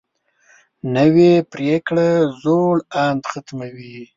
نوې 0.95 1.33
پریکړه 1.51 2.09
زوړ 2.41 2.75
اند 3.03 3.21
ختموي 3.31 3.97